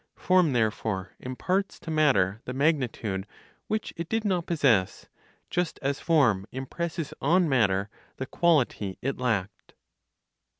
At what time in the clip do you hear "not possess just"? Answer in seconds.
4.25-5.77